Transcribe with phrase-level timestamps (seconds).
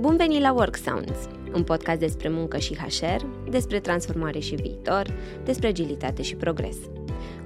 [0.00, 5.06] Bun venit la Work Sounds, un podcast despre muncă și HR, despre transformare și viitor,
[5.44, 6.76] despre agilitate și progres.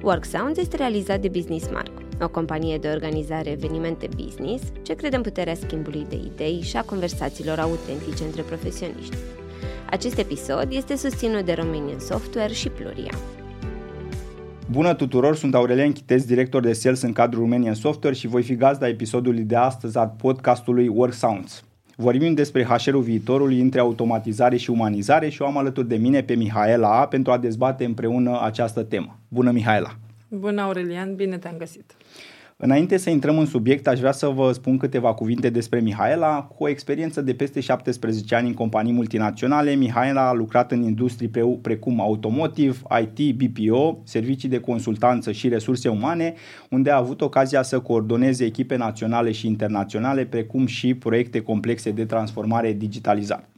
[0.03, 1.90] Work Sounds este realizat de Business Mark,
[2.21, 6.82] o companie de organizare evenimente business ce crede în puterea schimbului de idei și a
[6.82, 9.16] conversațiilor autentice între profesioniști.
[9.91, 13.12] Acest episod este susținut de Romanian Software și Pluria.
[14.71, 18.57] Bună tuturor, sunt Aurelian Chitez, director de sales în cadrul Romanian Software și voi fi
[18.57, 21.64] gazda episodului de astăzi al podcastului Work Sounds.
[21.97, 26.35] Vorbim despre HR-ul viitorului între automatizare și umanizare și o am alături de mine pe
[26.35, 29.19] Mihaela A pentru a dezbate împreună această temă.
[29.29, 29.97] Bună, Mihaela!
[30.29, 31.15] Bună, Aurelian!
[31.15, 31.95] Bine te-am găsit!
[32.57, 36.43] Înainte să intrăm în subiect, aș vrea să vă spun câteva cuvinte despre Mihaela.
[36.43, 41.29] Cu o experiență de peste 17 ani în companii multinaționale, Mihaela a lucrat în industrii
[41.29, 46.35] pre- precum automotive, IT, BPO, servicii de consultanță și resurse umane,
[46.71, 52.05] unde a avut ocazia să coordoneze echipe naționale și internaționale, precum și proiecte complexe de
[52.05, 53.54] transformare digitalizată.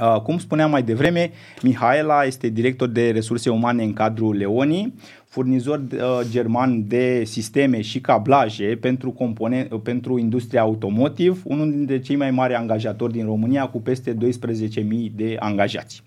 [0.00, 1.30] Uh, cum spuneam mai devreme,
[1.62, 8.00] Mihaela este director de resurse umane în cadrul Leoni, furnizor uh, german de sisteme și
[8.00, 13.66] cablaje pentru, compone- uh, pentru industria automotive, unul dintre cei mai mari angajatori din România
[13.66, 14.18] cu peste 12.000
[15.14, 16.02] de angajați.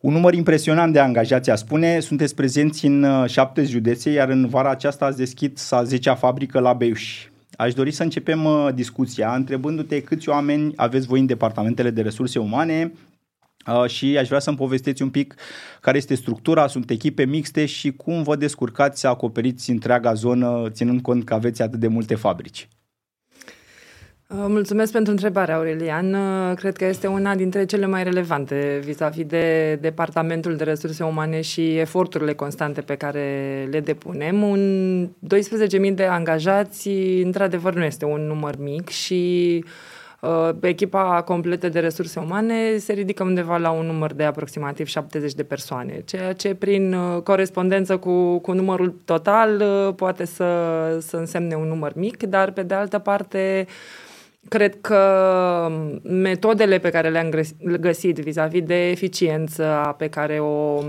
[0.00, 4.70] Un număr impresionant de angajați, a spune, sunteți prezenți în șapte județe, iar în vara
[4.70, 7.26] aceasta ați deschis a 10-a fabrică la Beiuș.
[7.56, 12.38] Aș dori să începem uh, discuția întrebându-te câți oameni aveți voi în departamentele de resurse
[12.38, 12.92] umane
[13.66, 15.34] uh, și aș vrea să-mi povesteți un pic
[15.80, 21.00] care este structura, sunt echipe mixte și cum vă descurcați să acoperiți întreaga zonă ținând
[21.00, 22.68] cont că aveți atât de multe fabrici.
[24.28, 26.14] Uh, mulțumesc pentru întrebare, Aurelian.
[26.14, 31.40] Uh, cred că este una dintre cele mai relevante vis-a-vis de Departamentul de Resurse Umane
[31.40, 34.42] și eforturile constante pe care le depunem.
[34.42, 35.08] Un
[35.88, 36.88] 12.000 de angajați,
[37.22, 39.64] într-adevăr, nu este un număr mic și
[40.20, 45.32] uh, echipa completă de resurse umane se ridică undeva la un număr de aproximativ 70
[45.32, 50.46] de persoane, ceea ce prin uh, corespondență cu, cu numărul total uh, poate să,
[51.00, 53.66] să însemne un număr mic, dar pe de altă parte
[54.48, 55.00] Cred că
[56.02, 57.30] metodele pe care le-am
[57.80, 60.82] găsit vis-a-vis de eficiență pe care o,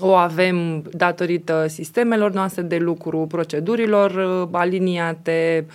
[0.00, 5.66] o avem datorită sistemelor noastre de lucru, procedurilor uh, aliniate,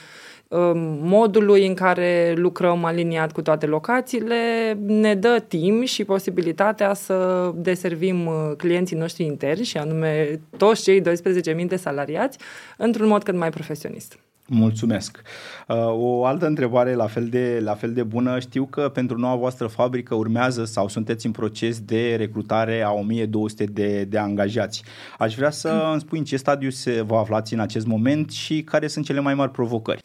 [0.47, 7.51] um, modului în care lucrăm aliniat cu toate locațiile, ne dă timp și posibilitatea să
[7.55, 12.38] deservim uh, clienții noștri interni, și anume toți cei 12.000 de salariați,
[12.78, 14.19] într-un mod cât mai profesionist.
[14.47, 15.22] Mulțumesc.
[15.67, 18.39] Uh, o altă întrebare la fel, de, la fel de bună.
[18.39, 23.63] Știu că pentru noua voastră fabrică urmează sau sunteți în proces de recrutare a 1200
[23.63, 24.84] de, de angajați.
[25.17, 25.91] Aș vrea să mm.
[25.91, 29.19] îmi spui în ce stadiu se vă aflați în acest moment și care sunt cele
[29.19, 30.01] mai mari provocări.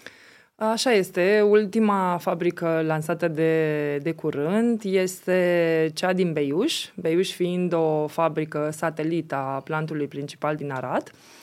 [0.56, 1.46] Așa este.
[1.48, 9.34] Ultima fabrică lansată de, de curând este cea din Beiuș, Beiuș fiind o fabrică satelită
[9.34, 11.10] a plantului principal din Arad.
[11.12, 11.39] Uh,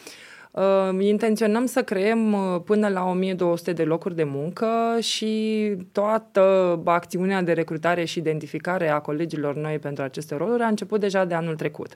[0.99, 4.67] intenționăm să creăm uh, până la 1200 de locuri de muncă
[4.99, 6.41] și toată
[6.85, 11.33] acțiunea de recrutare și identificare a colegilor noi pentru aceste roluri a început deja de
[11.33, 11.95] anul trecut.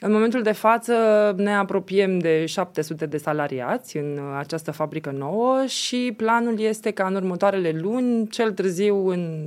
[0.00, 0.94] În momentul de față
[1.36, 7.14] ne apropiem de 700 de salariați în această fabrică nouă și planul este ca în
[7.14, 9.46] următoarele luni, cel târziu în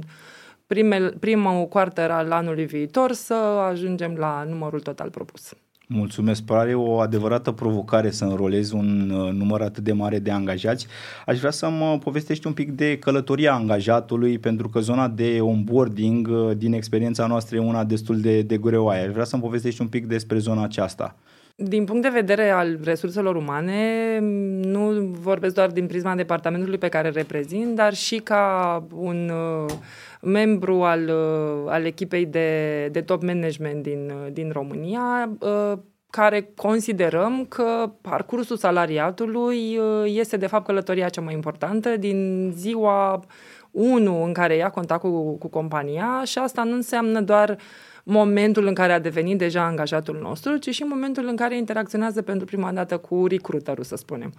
[0.68, 3.34] prime, prima quarter al anului viitor, să
[3.70, 5.54] ajungem la numărul total propus.
[5.94, 10.88] Mulțumesc, pare o adevărată provocare să înrolezi un uh, număr atât de mare de angajați.
[11.26, 16.28] Aș vrea să mă povestești un pic de călătoria angajatului, pentru că zona de onboarding,
[16.28, 19.04] uh, din experiența noastră, e una destul de, de greoaie.
[19.04, 21.16] Aș vrea să-mi povestești un pic despre zona aceasta.
[21.56, 24.20] Din punct de vedere al resurselor umane,
[24.62, 29.74] nu vorbesc doar din prisma departamentului pe care reprezint, dar și ca un uh,
[30.22, 35.74] membru al, uh, al echipei de, de top management din, uh, din România, uh,
[36.10, 43.24] care considerăm că parcursul salariatului este de fapt călătoria cea mai importantă din ziua
[43.72, 47.58] 1 în care ia contact cu, cu compania și asta nu înseamnă doar
[48.04, 52.46] momentul în care a devenit deja angajatul nostru, ci și momentul în care interacționează pentru
[52.46, 54.34] prima dată cu recruiterul, să spunem.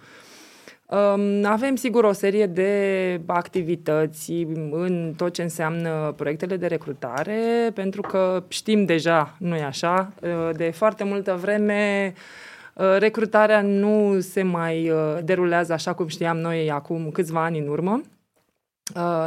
[0.85, 4.31] Uh, avem, sigur, o serie de activități
[4.71, 10.13] în tot ce înseamnă proiectele de recrutare, pentru că știm deja, nu e așa,
[10.53, 12.13] de foarte multă vreme
[12.97, 14.91] recrutarea nu se mai
[15.23, 18.01] derulează așa cum știam noi acum câțiva ani în urmă.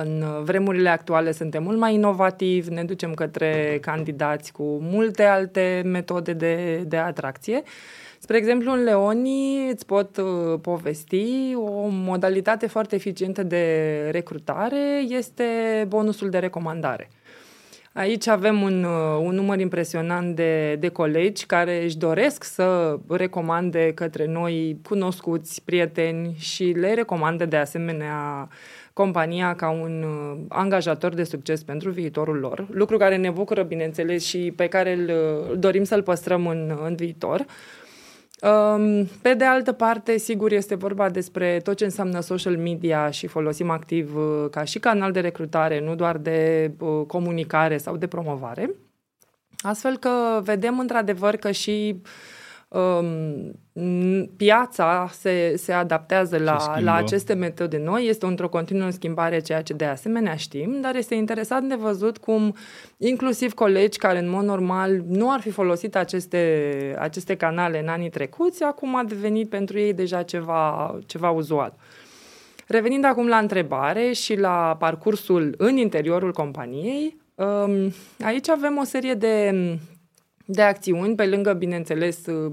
[0.02, 6.32] În vremurile actuale suntem mult mai inovativi, ne ducem către candidați cu multe alte metode
[6.32, 7.62] de, de atracție
[8.18, 15.44] Spre exemplu, în Leoni îți pot uh, povesti o modalitate foarte eficientă de recrutare este
[15.88, 17.10] bonusul de recomandare.
[17.96, 23.93] Aici avem un, uh, un număr impresionant de, de colegi care își doresc să recomande
[23.94, 28.48] către noi cunoscuți, prieteni și le recomandă de asemenea
[28.93, 34.25] compania ca un uh, angajator de succes pentru viitorul lor, lucru care ne bucură, bineînțeles,
[34.25, 35.10] și pe care îl,
[35.50, 37.40] îl dorim să-l păstrăm în, în viitor.
[37.40, 37.46] Um,
[39.22, 43.70] pe de altă parte, sigur, este vorba despre tot ce înseamnă social media și folosim
[43.70, 48.70] activ uh, ca și canal de recrutare, nu doar de uh, comunicare sau de promovare.
[49.58, 52.08] Astfel că vedem într-adevăr că și uh,
[52.76, 59.62] um, piața se, se adaptează la, la aceste metode noi, este într-o continuă schimbare, ceea
[59.62, 62.55] ce de asemenea știm, dar este interesant de văzut cum
[62.96, 68.11] inclusiv colegi care în mod normal nu ar fi folosit aceste, aceste canale în anii
[68.11, 71.75] trecuți, acum a devenit pentru ei deja ceva, ceva uzual.
[72.67, 77.93] Revenind acum la întrebare și la parcursul în interiorul companiei, um,
[78.25, 79.50] aici avem o serie de
[80.46, 82.52] de acțiuni, pe lângă, bineînțeles, uh,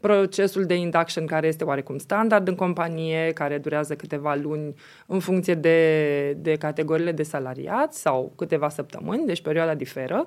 [0.00, 4.74] procesul de induction care este oarecum standard în companie, care durează câteva luni
[5.06, 10.26] în funcție de, de categoriile de salariați sau câteva săptămâni, deci perioada diferă.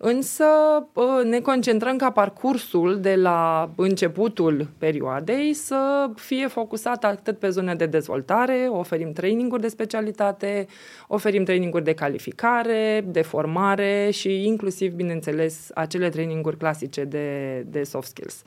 [0.00, 0.44] Însă
[0.96, 7.74] ă, ne concentrăm ca parcursul de la începutul perioadei să fie focusat atât pe zone
[7.74, 10.66] de dezvoltare, oferim traininguri de specialitate,
[11.08, 18.08] oferim traininguri de calificare, de formare și inclusiv, bineînțeles, acele traininguri clasice de, de soft
[18.08, 18.42] skills.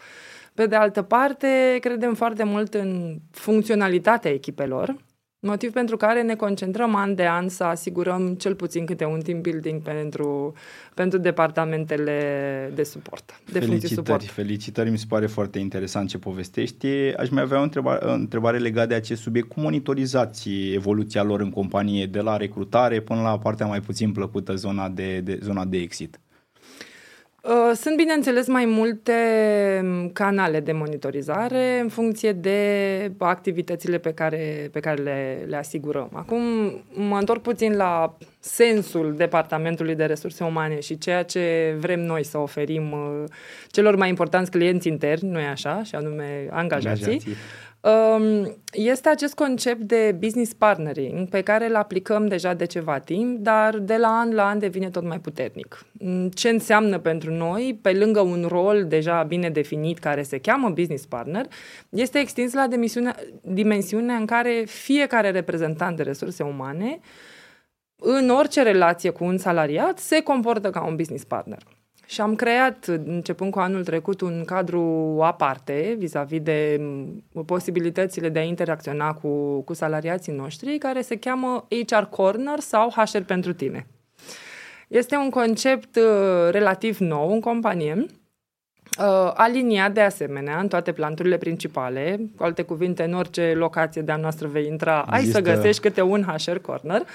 [0.54, 4.96] Pe de altă parte, credem foarte mult în funcționalitatea echipelor,
[5.44, 9.42] Motiv pentru care ne concentrăm an de an să asigurăm cel puțin câte un team
[9.42, 10.54] building pentru,
[10.94, 14.24] pentru departamentele de suport, de felicitări, suport.
[14.24, 16.88] Felicitări, mi se pare foarte interesant ce povestești.
[17.18, 19.48] Aș mai avea o întrebare, o întrebare legată de acest subiect.
[19.48, 24.56] Cum monitorizați evoluția lor în companie, de la recrutare până la partea mai puțin plăcută,
[24.56, 26.20] zona de, de, zona de exit?
[27.42, 29.14] Uh, sunt, bineînțeles, mai multe
[29.84, 36.10] mm, canale de monitorizare în funcție de activitățile pe care, pe care le, le asigurăm.
[36.14, 36.42] Acum
[36.94, 42.38] mă întorc puțin la sensul Departamentului de Resurse Umane și ceea ce vrem noi să
[42.38, 43.24] oferim uh,
[43.68, 47.06] celor mai importanți clienți interni, nu e așa, și anume angajații.
[47.06, 47.36] angajații.
[47.82, 53.40] Um, este acest concept de business partnering pe care îl aplicăm deja de ceva timp,
[53.40, 55.86] dar de la an la an devine tot mai puternic.
[55.92, 60.70] Mm, ce înseamnă pentru noi, pe lângă un rol deja bine definit care se cheamă
[60.70, 61.46] business partner,
[61.90, 62.68] este extins la
[63.42, 67.00] dimensiunea în care fiecare reprezentant de resurse umane
[68.04, 71.64] în orice relație cu un salariat se comportă ca un business partner.
[72.12, 78.40] Și am creat, începând cu anul trecut, un cadru aparte vis-a-vis de mm, posibilitățile de
[78.40, 83.88] a interacționa cu, cu salariații noștri, care se cheamă HR Corner sau HR pentru tine.
[84.88, 88.06] Este un concept uh, relativ nou în companie,
[89.00, 94.16] uh, aliniat de asemenea în toate planturile principale, cu alte cuvinte, în orice locație de-a
[94.16, 95.38] noastră vei intra, Există...
[95.38, 97.02] ai să găsești câte un HR Corner.
[97.02, 97.08] Uh,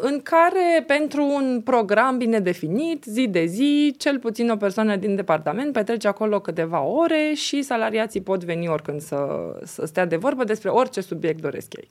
[0.00, 5.14] în care pentru un program bine definit, zi de zi, cel puțin o persoană din
[5.14, 9.26] departament petrece acolo câteva ore și salariații pot veni oricând să,
[9.62, 11.90] să stea de vorbă despre orice subiect doresc ei.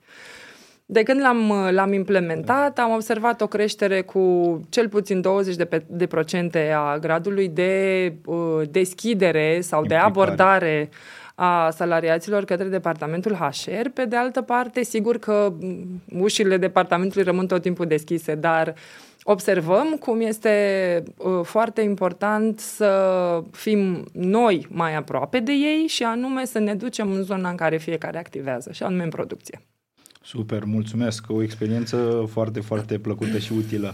[0.88, 5.24] De când l-am, l-am implementat, am observat o creștere cu cel puțin
[5.54, 10.12] 20% de, pe, de procente a gradului de uh, deschidere sau Implicare.
[10.12, 10.90] de abordare
[11.36, 13.88] a salariaților către departamentul HR.
[13.94, 15.54] Pe de altă parte, sigur că
[16.18, 18.74] ușile departamentului rămân tot timpul deschise, dar
[19.24, 26.46] observăm cum este uh, foarte important să fim noi mai aproape de ei și anume
[26.46, 29.62] să ne ducem în zona în care fiecare activează, și anume în producție.
[30.22, 31.26] Super, mulțumesc!
[31.28, 33.94] O experiență foarte, foarte plăcută și utilă.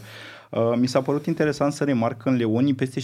[0.52, 3.00] Uh, mi s-a părut interesant să remarc că în Leoni peste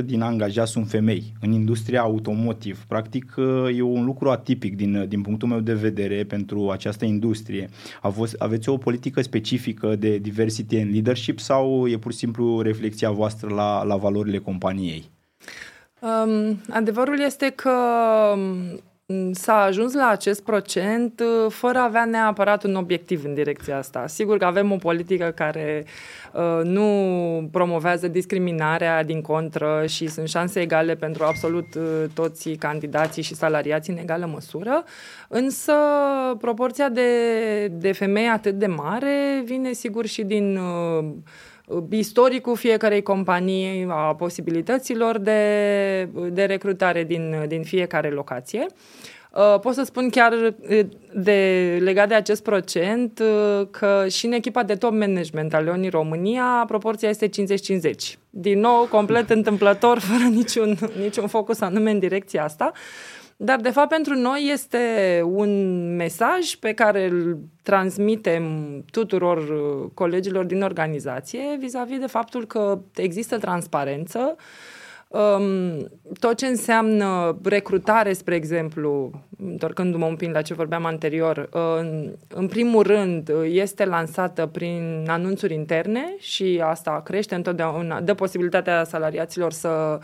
[0.00, 2.84] 70% din angajați sunt femei în industria automotiv.
[2.88, 7.04] Practic uh, e un lucru atipic din, uh, din punctul meu de vedere pentru această
[7.04, 7.68] industrie.
[8.38, 13.54] Aveți o politică specifică de diversity and leadership sau e pur și simplu reflexia voastră
[13.54, 15.10] la, la valorile companiei?
[16.00, 17.70] Um, adevărul este că
[18.34, 18.89] um, Mm,
[19.32, 24.06] s-a ajuns la acest procent uh, fără a avea neapărat un obiectiv în direcția asta.
[24.06, 25.84] Sigur că avem o politică care
[26.32, 33.22] uh, nu promovează discriminarea din contră și sunt șanse egale pentru absolut uh, toți candidații
[33.22, 34.84] și salariații în egală măsură,
[35.28, 35.72] însă
[36.38, 37.10] proporția de,
[37.66, 41.04] de femei atât de mare vine sigur și din uh,
[41.90, 48.66] istoricul fiecarei companii, a posibilităților de, de recrutare din, din fiecare locație.
[49.32, 50.80] Uh, pot să spun chiar uh,
[51.14, 55.88] de, legat de acest procent uh, că și în echipa de top management al Leonii
[55.88, 57.30] România proporția este 50-50.
[58.30, 62.72] Din nou, complet întâmplător, fără niciun, niciun focus anume în direcția asta.
[63.42, 64.78] Dar, de fapt, pentru noi este
[65.24, 65.50] un
[65.96, 68.44] mesaj pe care îl transmitem
[68.90, 69.40] tuturor
[69.94, 74.36] colegilor din organizație vis-a-vis de faptul că există transparență,
[75.12, 82.12] Um, tot ce înseamnă recrutare, spre exemplu, întorcându-mă un pic la ce vorbeam anterior, în,
[82.28, 89.52] în primul rând este lansată prin anunțuri interne și asta crește întotdeauna, dă posibilitatea salariaților
[89.52, 89.98] să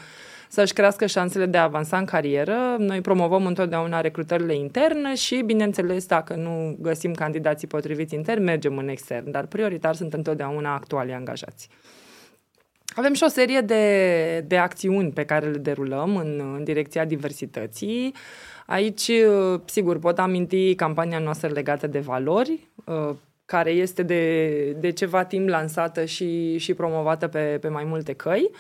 [0.57, 2.77] să-și crească șansele de a avansa în carieră.
[2.79, 8.89] Noi promovăm întotdeauna recrutările interne și, bineînțeles, dacă nu găsim candidații potriviți intern, mergem în
[8.89, 11.69] extern, dar prioritar sunt întotdeauna actuali angajați.
[12.95, 18.15] Avem și o serie de, de acțiuni pe care le derulăm în, în direcția diversității.
[18.67, 19.11] Aici,
[19.65, 25.49] sigur, pot aminti campania noastră legată de valori, uh, care este de, de ceva timp
[25.49, 28.51] lansată și, și promovată pe, pe mai multe căi.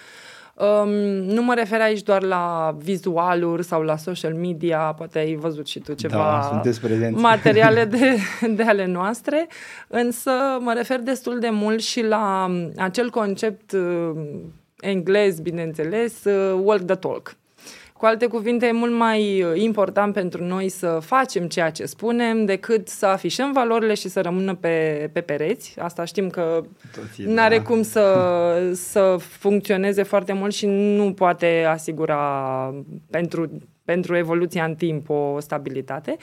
[0.58, 0.88] Um,
[1.22, 5.78] nu mă refer aici doar la vizualuri sau la social media, poate ai văzut și
[5.78, 6.70] tu ceva da,
[7.10, 8.16] materiale de,
[8.48, 9.46] de ale noastre,
[9.88, 14.10] însă mă refer destul de mult și la acel concept uh,
[14.80, 17.36] englez, bineînțeles, uh, walk the talk.
[17.96, 22.44] Cu alte cuvinte, e mult mai uh, important pentru noi să facem ceea ce spunem
[22.44, 25.74] decât să afișăm valorile și să rămână pe, pe pereți.
[25.78, 26.62] Asta știm că
[27.16, 27.62] nu are da.
[27.62, 28.02] cum să,
[28.92, 32.74] să funcționeze foarte mult și nu poate asigura
[33.10, 33.50] pentru,
[33.84, 36.16] pentru evoluția în timp o stabilitate.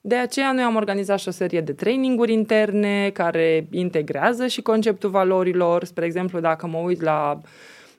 [0.00, 5.10] De aceea noi am organizat și o serie de traininguri interne care integrează și conceptul
[5.10, 5.84] valorilor.
[5.84, 7.48] Spre exemplu, dacă mă uit la uh,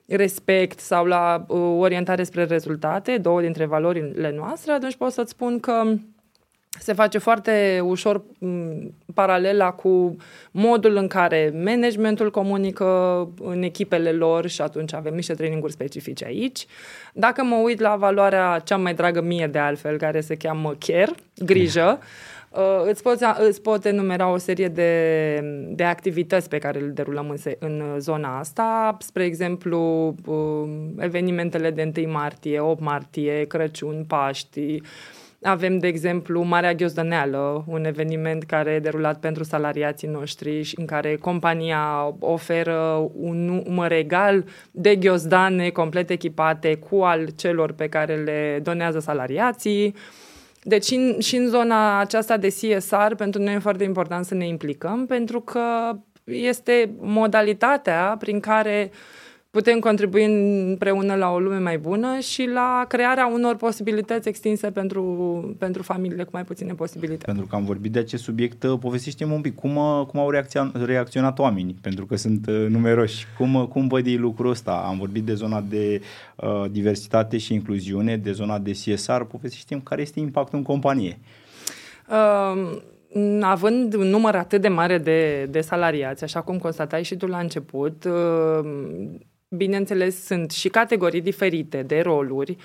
[0.08, 5.60] respect sau la uh, orientare spre rezultate, două dintre valorile noastre, atunci pot să-ți spun
[5.60, 5.82] că
[6.80, 10.16] se face foarte ușor m, paralela cu
[10.50, 16.66] modul în care managementul comunică în echipele lor și atunci avem niște traininguri specifice aici.
[17.12, 21.14] Dacă mă uit la valoarea cea mai dragă mie de altfel, care se cheamă care,
[21.36, 22.04] grijă, Uh,
[22.86, 25.40] îți, pot, îți pot enumera o serie de,
[25.74, 31.92] de activități pe care le derulăm în, în zona asta, spre exemplu, uh, evenimentele de
[31.96, 34.80] 1 martie, 8 martie, Crăciun, Paști,
[35.42, 40.86] avem, de exemplu, Marea Ghiozdăneală, un eveniment care e derulat pentru salariații noștri și în
[40.86, 48.14] care compania oferă un număr egal de ghiozdane complet echipate cu al celor pe care
[48.14, 49.86] le donează salariații.
[49.86, 50.27] Uh,
[50.62, 54.46] deci în, și în zona aceasta de CSR, pentru noi e foarte important să ne
[54.46, 58.90] implicăm, pentru că este modalitatea prin care
[59.50, 60.24] putem contribui
[60.68, 65.02] împreună la o lume mai bună și la crearea unor posibilități extinse pentru,
[65.58, 67.24] pentru familiile cu mai puține posibilități.
[67.24, 70.30] Pentru că am vorbit de acest subiect, uh, povestiște-mi un pic cum, uh, cum au
[70.30, 73.26] reacționat, reacționat oamenii, pentru că sunt uh, numeroși.
[73.36, 74.84] Cum, cum văd ei lucrul ăsta?
[74.86, 76.00] Am vorbit de zona de
[76.36, 79.20] uh, diversitate și incluziune, de zona de CSR.
[79.20, 81.18] Povestiște-mi care este impactul în companie.
[82.08, 82.80] Uh,
[83.40, 87.38] având un număr atât de mare de, de salariați, așa cum constatai și tu la
[87.38, 88.08] început,
[89.48, 92.56] Bineînțeles, sunt și categorii diferite de roluri.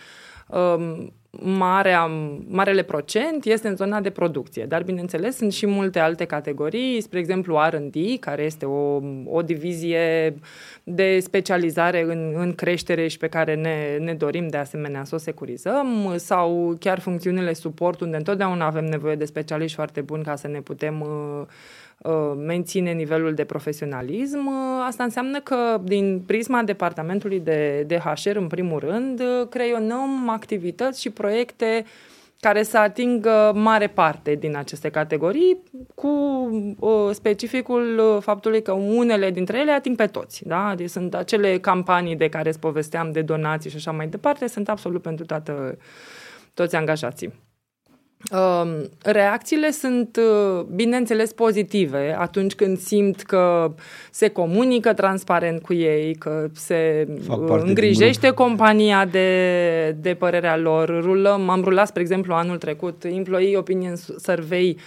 [0.47, 2.05] Um, marea,
[2.47, 7.19] marele procent este în zona de producție, dar bineînțeles sunt și multe alte categorii, spre
[7.19, 10.35] exemplu R&D, care este o, o divizie
[10.83, 15.17] de specializare în, în creștere și pe care ne, ne dorim de asemenea să o
[15.17, 20.47] securizăm, sau chiar funcțiunile suport, unde întotdeauna avem nevoie de specialiști foarte buni ca să
[20.47, 21.47] ne putem uh, Uh,
[22.35, 28.47] menține nivelul de profesionalism, uh, asta înseamnă că din prisma departamentului de, de HR, în
[28.47, 31.85] primul rând, uh, creionăm activități și proiecte
[32.39, 35.63] care să atingă mare parte din aceste categorii,
[35.95, 36.07] cu
[36.79, 40.47] uh, specificul faptului că unele dintre ele ating pe toți.
[40.47, 40.73] Da?
[40.75, 44.69] Deci sunt acele campanii de care îți povesteam de donații și așa mai departe, sunt
[44.69, 45.77] absolut pentru toată,
[46.53, 47.33] toți angajații.
[48.31, 53.73] Um, reacțiile sunt, uh, bineînțeles, pozitive atunci când simt că
[54.11, 61.01] se comunică transparent cu ei, că se uh, îngrijește compania de, de părerea lor.
[61.01, 64.77] Rulăm, am rulat, spre exemplu, anul trecut Employee Opinion Survey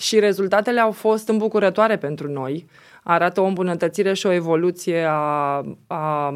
[0.00, 2.66] și rezultatele au fost îmbucurătoare pentru noi.
[2.66, 6.30] Uh, arată o îmbunătățire și o evoluție a, a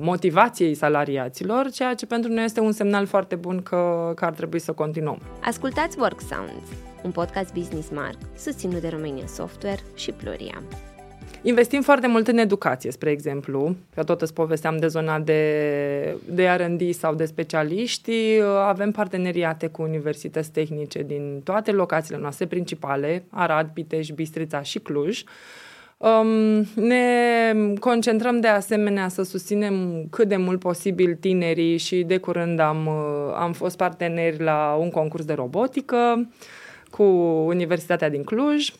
[0.00, 4.58] motivației salariaților, ceea ce pentru noi este un semnal foarte bun că, că ar trebui
[4.58, 5.18] să continuăm.
[5.44, 6.68] Ascultați Work Sounds,
[7.02, 10.62] un podcast Business Mark, susținut de Romania Software și Pluria.
[11.42, 16.48] Investim foarte mult în educație, spre exemplu, că tot îți povesteam de zona de, de
[16.48, 18.12] R&D sau de specialiști.
[18.66, 25.22] Avem parteneriate cu universități tehnice din toate locațiile noastre principale, Arad, Pitești, Bistrița și Cluj.
[25.22, 25.28] Um,
[26.74, 32.88] ne concentrăm de asemenea să susținem cât de mult posibil tinerii și de curând am,
[33.34, 36.30] am fost parteneri la un concurs de robotică
[36.90, 37.02] cu
[37.46, 38.72] Universitatea din Cluj.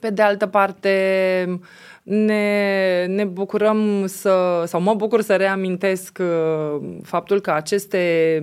[0.00, 1.60] Pe de altă parte,
[2.02, 8.38] ne, ne bucurăm să, sau mă bucur să reamintesc uh, faptul că aceste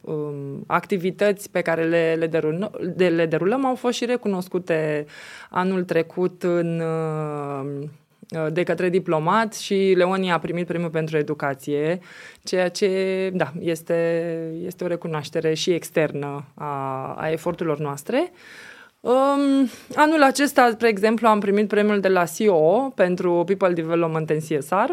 [0.00, 5.06] um, activități pe care le, le, derulăm, de, le derulăm au fost și recunoscute
[5.50, 7.88] anul trecut în, uh,
[8.52, 12.00] de către diplomat și Leonia a primit premiul pentru educație,
[12.42, 14.22] ceea ce, da, este,
[14.64, 18.32] este o recunoaștere și externă a, a eforturilor noastre.
[19.00, 24.38] Um, anul acesta, spre exemplu, am primit premiul de la CEO pentru People Development în
[24.38, 24.90] CSR.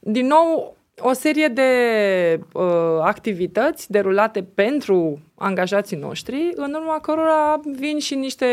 [0.00, 1.70] Din nou, o serie de
[2.52, 2.62] uh,
[3.00, 8.46] activități derulate pentru angajații noștri, în urma cărora vin și niște,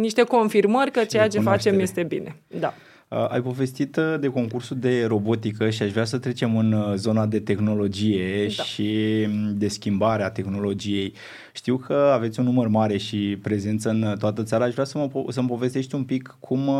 [0.00, 2.36] niște confirmări că ceea ce facem este bine.
[2.46, 2.74] Da.
[3.08, 6.94] Uh, ai povestit uh, de concursul de robotică și aș vrea să trecem în uh,
[6.94, 8.62] zona de tehnologie da.
[8.62, 11.12] și mm, de schimbare a tehnologiei.
[11.52, 14.64] Știu că aveți un număr mare și prezență în toată țara.
[14.64, 16.70] Aș vrea să mă, să-mi povestești un pic cum,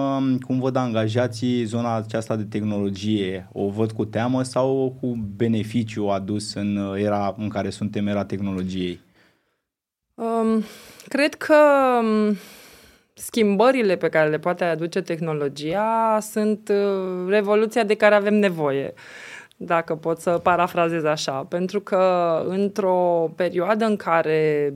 [0.46, 3.48] cum văd angajații zona aceasta de tehnologie.
[3.52, 9.00] O văd cu teamă sau cu beneficiu adus în era în care suntem, era tehnologiei?
[10.14, 10.62] Um,
[11.08, 11.54] cred că
[12.02, 12.36] um,
[13.18, 18.92] schimbările pe care le poate aduce tehnologia sunt uh, revoluția de care avem nevoie,
[19.56, 21.32] dacă pot să parafrazez așa.
[21.32, 24.72] Pentru că într-o perioadă în care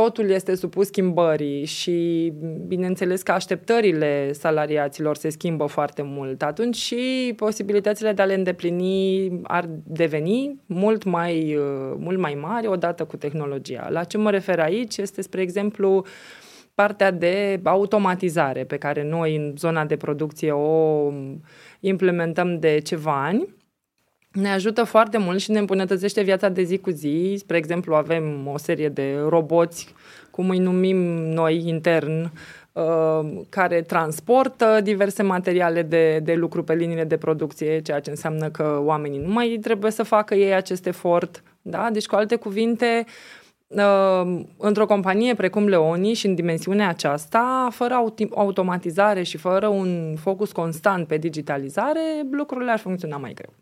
[0.00, 2.32] totul este supus schimbării și
[2.66, 9.30] bineînțeles că așteptările salariaților se schimbă foarte mult, atunci și posibilitățile de a le îndeplini
[9.42, 13.88] ar deveni mult mai, uh, mult mai mari odată cu tehnologia.
[13.90, 16.04] La ce mă refer aici este, spre exemplu,
[16.76, 21.12] partea de automatizare pe care noi în zona de producție o
[21.80, 23.54] implementăm de ceva ani.
[24.32, 27.34] Ne ajută foarte mult și ne îmbunătățește viața de zi cu zi.
[27.38, 29.94] Spre exemplu, avem o serie de roboți,
[30.30, 32.32] cum îi numim noi intern,
[32.72, 38.48] uh, care transportă diverse materiale de, de lucru pe liniile de producție, ceea ce înseamnă
[38.48, 41.42] că oamenii nu mai trebuie să facă ei acest efort.
[41.62, 41.88] Da?
[41.92, 43.12] Deci, cu alte cuvinte, uh,
[43.45, 43.45] Uh,
[44.58, 47.94] într-o companie precum Leoni și în dimensiunea aceasta, fără
[48.34, 52.00] automatizare și fără un focus constant pe digitalizare,
[52.30, 53.52] lucrurile ar funcționa mai greu.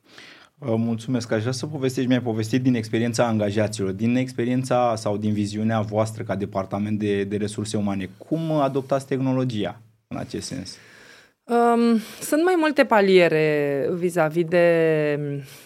[0.58, 1.32] Uh, mulțumesc.
[1.32, 6.22] Aș vrea să povestești, mi-ai povestit din experiența angajaților, din experiența sau din viziunea voastră
[6.22, 8.10] ca departament de, de resurse umane.
[8.28, 10.70] Cum adoptați tehnologia în acest sens?
[10.70, 10.93] Uh,
[11.46, 15.18] Um, sunt mai multe paliere vis-a-vis de,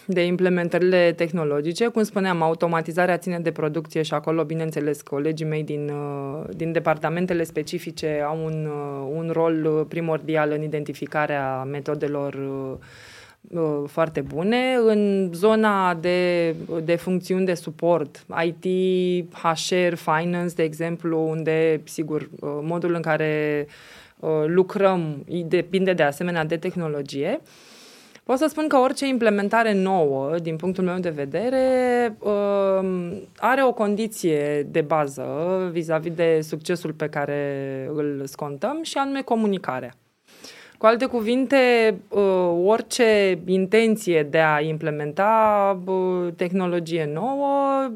[0.06, 1.86] de implementările tehnologice.
[1.86, 7.42] Cum spuneam, automatizarea ține de producție și acolo, bineînțeles, colegii mei din, uh, din departamentele
[7.44, 12.34] specifice au un, uh, un rol primordial în identificarea metodelor
[13.48, 14.78] uh, foarte bune.
[14.86, 18.64] În zona de, de funcțiuni de suport, IT,
[19.32, 22.28] HR, finance, de exemplu, unde, sigur,
[22.62, 23.74] modul în care Uh,
[24.46, 27.40] lucrăm, depinde de asemenea de tehnologie.
[28.28, 33.72] Pot să spun că orice implementare nouă, din punctul meu de vedere, uh, are o
[33.72, 35.24] condiție de bază
[35.72, 39.94] vis-a-vis de succesul pe care îl scontăm și anume comunicarea.
[40.78, 45.78] Cu alte cuvinte, uh, orice intenție de a implementa
[46.36, 47.90] tehnologie nouă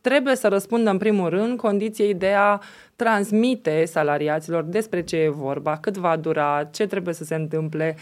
[0.00, 2.60] trebuie să răspundă în primul rând condiției de a
[3.04, 7.96] transmite salariaților despre ce e vorba, cât va dura, ce trebuie să se întâmple,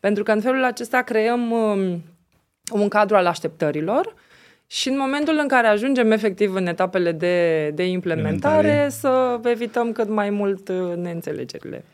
[0.00, 2.02] pentru că în felul acesta creăm um,
[2.72, 4.14] un cadru al așteptărilor
[4.66, 10.08] și în momentul în care ajungem efectiv în etapele de, de implementare, să evităm cât
[10.08, 11.84] mai mult uh, neînțelegerile.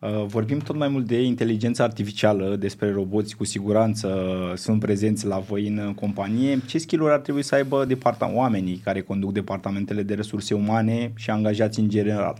[0.00, 4.24] Uh, vorbim tot mai mult de inteligență artificială, despre roboți, cu siguranță
[4.56, 6.60] sunt prezenți la voi în companie.
[6.66, 11.30] Ce skill ar trebui să aibă departam- oamenii care conduc departamentele de resurse umane și
[11.30, 12.36] angajați în general?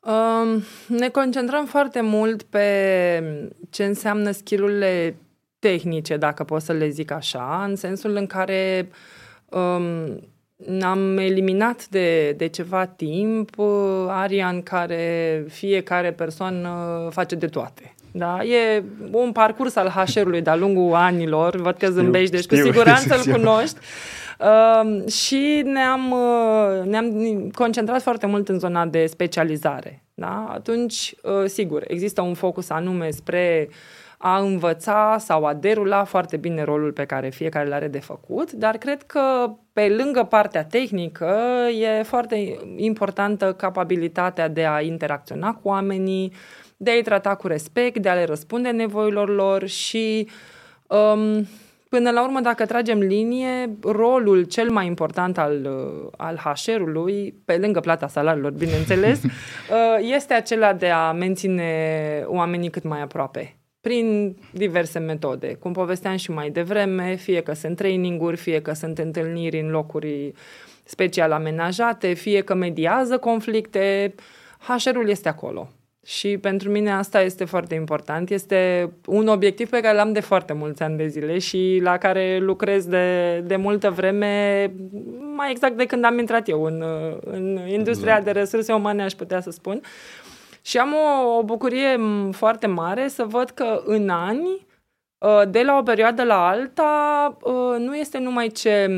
[0.00, 0.62] Um,
[0.98, 2.66] ne concentrăm foarte mult pe
[3.70, 5.16] ce înseamnă skillurile
[5.58, 8.88] tehnice, dacă pot să le zic așa, în sensul în care
[9.46, 10.20] um,
[10.82, 16.68] am eliminat de, de ceva timp uh, aria în care fiecare persoană
[17.10, 17.94] face de toate.
[18.12, 18.44] Da?
[18.44, 23.14] E un parcurs al HR-ului de-a lungul anilor, văd că zâmbești, deci știu, cu siguranță
[23.14, 23.76] îl cunoști.
[24.38, 27.12] Uh, și ne-am, uh, ne-am
[27.54, 30.02] concentrat foarte mult în zona de specializare.
[30.14, 30.48] da?
[30.52, 33.68] atunci, uh, sigur, există un focus anume spre
[34.20, 38.52] a învăța sau a derula foarte bine rolul pe care fiecare îl are de făcut,
[38.52, 41.36] dar cred că pe lângă partea tehnică
[41.80, 46.32] e foarte importantă capabilitatea de a interacționa cu oamenii,
[46.76, 50.28] de a-i trata cu respect, de a le răspunde nevoilor lor și
[50.86, 51.46] um,
[51.88, 57.56] Până la urmă, dacă tragem linie, rolul cel mai important al, uh, al HR-ului, pe
[57.56, 59.30] lângă plata salariilor, bineînțeles, uh,
[60.00, 65.54] este acela de a menține oamenii cât mai aproape prin diverse metode.
[65.54, 70.32] Cum povesteam și mai devreme, fie că sunt traininguri, fie că sunt întâlniri în locuri
[70.84, 74.14] special amenajate, fie că mediază conflicte,
[74.58, 75.68] HR-ul este acolo.
[76.08, 78.30] Și pentru mine asta este foarte important.
[78.30, 82.38] Este un obiectiv pe care l-am de foarte mulți ani de zile și la care
[82.38, 84.72] lucrez de, de multă vreme,
[85.36, 86.84] mai exact de când am intrat eu în,
[87.20, 89.80] în industria de resurse umane, aș putea să spun.
[90.68, 92.00] Și am o, o bucurie
[92.30, 94.66] foarte mare să văd că în ani,
[95.22, 98.88] ă, de la o perioadă la alta, ă, nu este numai ce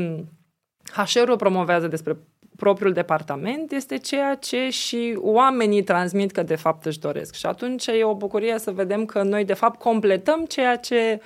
[0.93, 2.17] HR-ul promovează despre
[2.55, 7.35] propriul departament este ceea ce și oamenii transmit că de fapt își doresc.
[7.35, 11.21] Și atunci e o bucurie să vedem că noi de fapt completăm ceea ce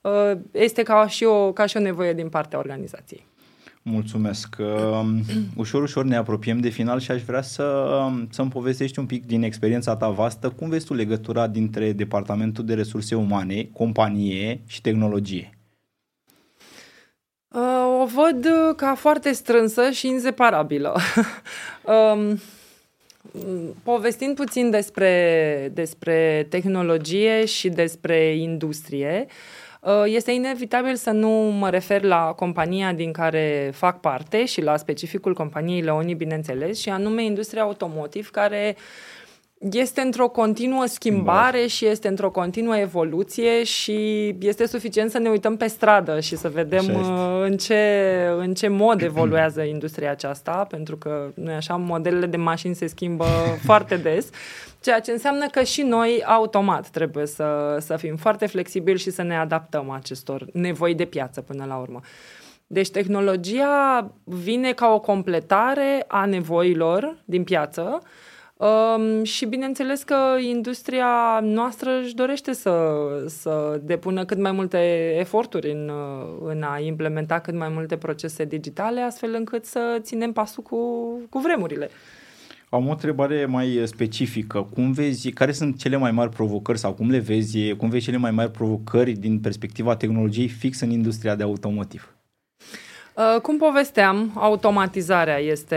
[0.00, 3.27] uh, este ca și, o, ca și o nevoie din partea organizației.
[3.90, 4.56] Mulțumesc.
[4.58, 5.20] Um,
[5.56, 9.26] ușor, ușor ne apropiem de final și aș vrea să, um, să-mi povestești un pic
[9.26, 10.50] din experiența ta vastă.
[10.50, 15.58] Cum vezi tu legătura dintre Departamentul de Resurse Umane, companie și tehnologie?
[17.48, 20.96] Uh, o văd uh, ca foarte strânsă și inseparabilă.
[21.84, 22.38] um,
[23.82, 29.67] povestind puțin despre, despre tehnologie și despre industrie, uh,
[30.04, 35.34] este inevitabil să nu mă refer la compania din care fac parte și la specificul
[35.34, 38.82] companiei Leoni, bineînțeles, și anume industria automotive, care uh,
[39.58, 45.56] este într-o continuă schimbare și este într-o continuă evoluție și este suficient să ne uităm
[45.56, 48.02] pe stradă și să vedem uh, în ce,
[48.38, 53.24] în ce mod evoluează industria aceasta, pentru că, nu așa, modelele de mașini se schimbă
[53.66, 54.30] foarte des,
[54.80, 59.22] ceea ce înseamnă că și noi automat trebuie să, să fim foarte flexibili și să
[59.22, 62.00] ne adaptăm acestor nevoi de piață până la urmă.
[62.66, 68.02] Deci tehnologia vine ca o completare a nevoilor din piață,
[68.58, 74.78] Um, și bineînțeles că industria noastră își dorește să, să depună cât mai multe
[75.18, 75.90] eforturi în,
[76.44, 80.76] în a implementa cât mai multe procese digitale, astfel încât să ținem pasul cu,
[81.30, 81.90] cu vremurile.
[82.70, 84.68] Am o întrebare mai specifică.
[84.74, 88.16] Cum vezi, care sunt cele mai mari provocări sau cum le vezi, cum vezi cele
[88.16, 92.17] mai mari provocări din perspectiva tehnologiei fix în industria de automotiv?
[93.18, 95.76] Uh, cum povesteam, automatizarea este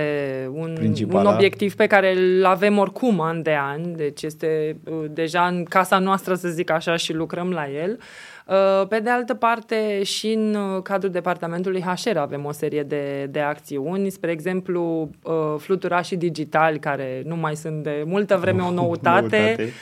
[0.53, 0.77] un,
[1.11, 5.63] un obiectiv pe care îl avem oricum an de an, deci este uh, deja în
[5.63, 7.99] casa noastră, să zic așa, și lucrăm la el.
[8.47, 13.39] Uh, pe de altă parte, și în cadrul departamentului HR avem o serie de, de
[13.39, 15.09] acțiuni, spre exemplu,
[15.57, 19.19] fluturașii digitali, care nu mai sunt de multă vreme o noutate.
[19.19, 19.73] noutate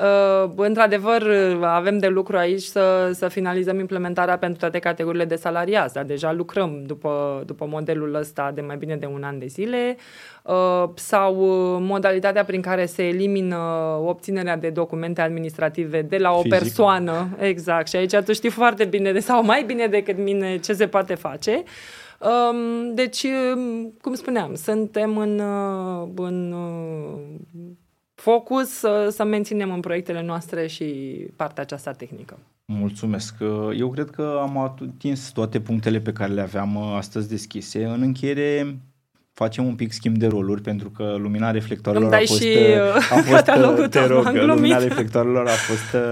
[0.00, 1.22] Uh, într-adevăr,
[1.62, 6.32] avem de lucru aici să, să finalizăm implementarea pentru toate categoriile de salariați, dar deja
[6.32, 9.96] lucrăm după, după modelul ăsta de mai bine de un an de zile
[10.42, 11.34] uh, sau
[11.80, 13.56] modalitatea prin care se elimină
[14.06, 16.58] obținerea de documente administrative de la o Fizic.
[16.58, 17.28] persoană.
[17.38, 17.88] Exact.
[17.88, 21.14] Și aici tu știi foarte bine, de, sau mai bine decât mine, ce se poate
[21.14, 21.62] face.
[22.18, 26.54] Um, deci, um, cum spuneam, suntem în, uh, în
[28.16, 30.84] focus să, să menținem în proiectele noastre și
[31.36, 32.38] partea aceasta tehnică.
[32.64, 33.34] Mulțumesc.
[33.76, 37.84] Eu cred că am atins toate punctele pe care le aveam uh, astăzi deschise.
[37.84, 38.76] În încheiere,
[39.32, 43.00] facem un pic schimb de roluri pentru că lumina reflectoarelor a fost, și uh, a
[43.00, 43.48] fost
[43.78, 46.04] uh, te rog, lumina reflectoarelor a fost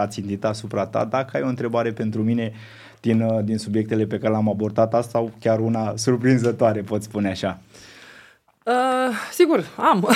[0.00, 1.04] ațintită asupra ta.
[1.04, 2.52] Dacă ai o întrebare pentru mine
[3.00, 7.60] din, din subiectele pe care le-am abordat asta sau chiar una surprinzătoare, pot spune așa.
[8.66, 10.02] Uh, sigur, am.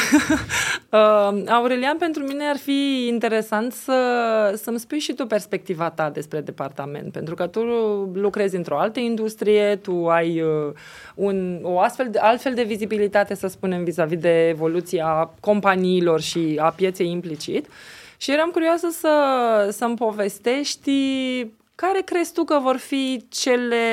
[0.91, 6.41] uh, Aurelian, pentru mine ar fi interesant să, să-mi spui și tu perspectiva ta despre
[6.41, 7.61] departament, pentru că tu
[8.15, 10.73] lucrezi într-o altă industrie, tu ai uh,
[11.15, 16.71] un, o astfel de, altfel de vizibilitate, să spunem, vis-a-vis de evoluția companiilor și a
[16.71, 17.69] pieței implicit.
[18.17, 20.91] Și eram curioasă să, să-mi povestești
[21.75, 23.85] care crezi tu că vor fi cele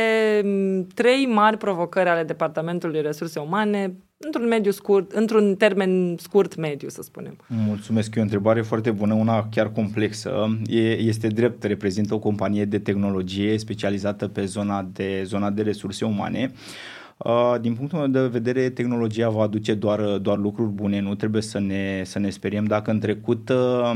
[0.95, 7.01] trei mari provocări ale Departamentului Resurse Umane într-un mediu scurt, într-un termen scurt mediu, să
[7.01, 7.37] spunem.
[7.47, 10.57] Mulțumesc, e o întrebare foarte bună, una chiar complexă.
[10.67, 16.05] E, este drept, reprezintă o companie de tehnologie specializată pe zona de, zona de resurse
[16.05, 16.51] umane.
[17.25, 21.41] Uh, din punctul meu de vedere, tehnologia va aduce doar, doar lucruri bune, nu trebuie
[21.41, 22.65] să ne, să ne speriem.
[22.65, 23.91] Dacă în trecut uh,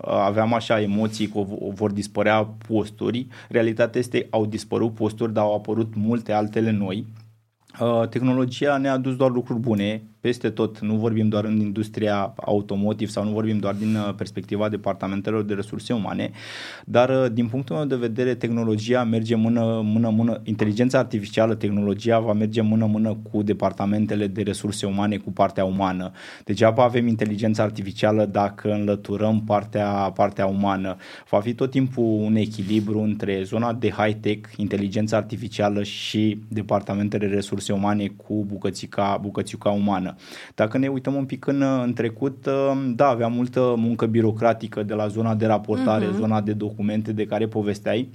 [0.00, 1.44] aveam așa emoții că
[1.74, 7.06] vor dispărea posturi, realitatea este au dispărut posturi, dar au apărut multe altele noi.
[7.78, 13.10] Uh, tehnologia ne-a adus doar lucruri bune, peste tot, nu vorbim doar în industria automotive
[13.10, 16.30] sau nu vorbim doar din uh, perspectiva departamentelor de resurse umane,
[16.84, 22.18] dar uh, din punctul meu de vedere tehnologia merge mână, mână, mână, inteligența artificială, tehnologia
[22.18, 26.10] va merge mână-mână cu departamentele de resurse umane, cu partea umană.
[26.44, 30.96] Degeaba avem inteligența artificială dacă înlăturăm partea, partea umană.
[31.30, 37.34] Va fi tot timpul un echilibru între zona de high-tech, inteligența artificială și departamentele de
[37.34, 40.16] resurse umane cu bucățica, bucățica umană umană.
[40.54, 44.94] Dacă ne uităm un pic în, în trecut, uh, da, avea multă muncă birocratică de
[44.94, 46.16] la zona de raportare, uh-huh.
[46.16, 48.10] zona de documente de care povesteai.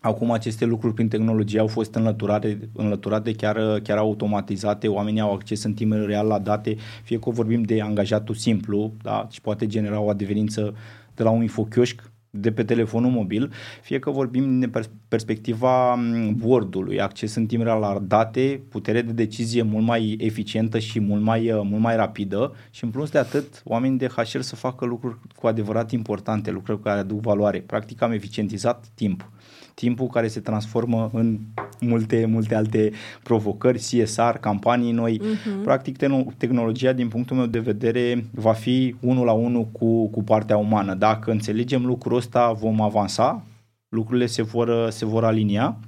[0.00, 5.62] Acum aceste lucruri prin tehnologie au fost înlăturate, înlăturate chiar, chiar automatizate, oamenii au acces
[5.62, 10.00] în timp real la date, fie că vorbim de angajatul simplu, da, și poate genera
[10.00, 10.74] o adeverință
[11.14, 14.72] de la un infochioșc de pe telefonul mobil, fie că vorbim din
[15.08, 15.98] perspectiva
[16.36, 21.22] boardului, acces în timp real la date, putere de decizie mult mai eficientă și mult
[21.22, 24.84] mai, uh, mult mai rapidă și în plus de atât, oamenii de HR să facă
[24.84, 27.60] lucruri cu adevărat importante, lucruri care aduc valoare.
[27.60, 29.30] Practic am eficientizat timp
[29.78, 31.38] timpul care se transformă în
[31.80, 32.90] multe, multe alte
[33.22, 35.20] provocări, CSR, campanii noi.
[35.20, 35.62] Uh-huh.
[35.62, 40.22] Practic, te- tehnologia, din punctul meu de vedere, va fi unul la unul cu, cu
[40.22, 40.94] partea umană.
[40.94, 43.44] Dacă înțelegem lucrul ăsta, vom avansa,
[43.88, 45.78] lucrurile se vor, se vor alinia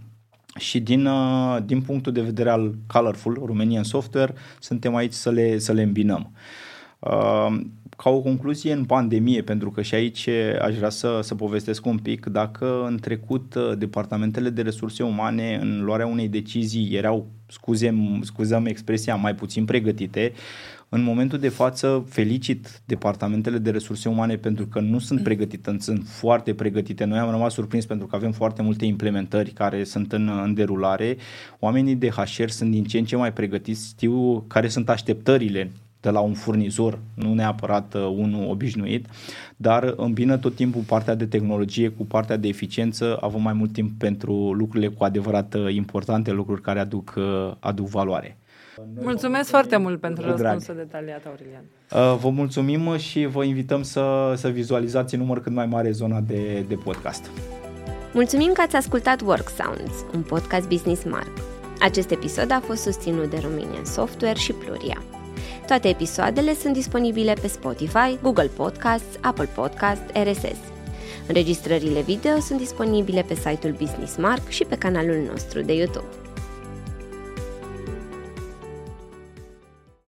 [0.59, 5.59] și din, uh, din punctul de vedere al Colorful, Romanian Software, suntem aici să le,
[5.59, 6.33] să le îmbinăm.
[6.99, 7.61] Uh,
[7.97, 10.29] ca o concluzie în pandemie, pentru că și aici
[10.61, 15.59] aș vrea să, să povestesc un pic, dacă în trecut uh, departamentele de resurse umane
[15.63, 20.33] în luarea unei decizii erau, scuze, scuzăm expresia, mai puțin pregătite,
[20.93, 26.07] în momentul de față felicit departamentele de resurse umane pentru că nu sunt pregătite, sunt
[26.07, 27.05] foarte pregătite.
[27.05, 31.17] Noi am rămas surprins pentru că avem foarte multe implementări care sunt în, în derulare.
[31.59, 36.11] Oamenii de HR sunt din ce în ce mai pregătiți, știu care sunt așteptările de
[36.11, 39.07] la un furnizor, nu neapărat uh, unul obișnuit,
[39.57, 43.99] dar îmbină tot timpul partea de tehnologie cu partea de eficiență, avem mai mult timp
[43.99, 48.40] pentru lucrurile cu adevărat uh, importante, lucruri care aduc, uh, aduc valoare.
[49.01, 51.65] Mulțumesc foarte mult pentru răspunsul detaliat, Aurelian.
[52.19, 56.65] Vă mulțumim și vă invităm să, să vizualizați în număr cât mai mare zona de,
[56.69, 57.31] de podcast.
[58.13, 61.31] Mulțumim că ați ascultat Work Sounds, un podcast Business Mark.
[61.81, 65.03] Acest episod a fost susținut de Romanian Software și Pluria.
[65.67, 70.59] Toate episoadele sunt disponibile pe Spotify, Google Podcasts, Apple Podcasts, RSS.
[71.27, 76.20] Înregistrările video sunt disponibile pe site-ul Business Mark și pe canalul nostru de YouTube.